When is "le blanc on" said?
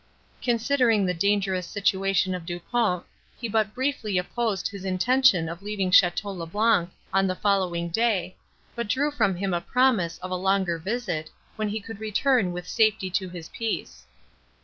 6.35-7.27